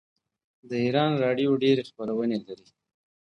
[0.69, 2.67] د ایران راډیو ډیرې خپرونې لري.